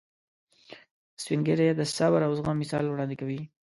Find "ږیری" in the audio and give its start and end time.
1.47-1.67